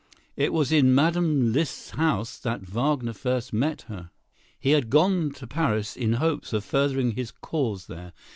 [0.35, 1.51] It was in Mme.
[1.53, 4.09] Liszt's house that Wagner first met her.
[4.59, 8.11] He had gone to Paris in hopes of furthering his cause there.